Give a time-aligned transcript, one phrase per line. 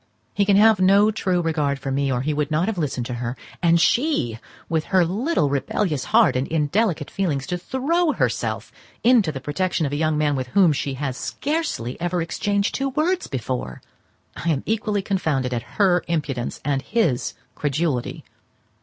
[0.33, 3.13] He can have no true regard for me, or he would not have listened to
[3.21, 8.71] her; and she, with her little rebellious heart and indelicate feelings, to throw herself
[9.03, 12.89] into the protection of a young man with whom she has scarcely ever exchanged two
[12.89, 13.79] words before!
[14.35, 18.23] I am equally confounded at her impudence and his credulity.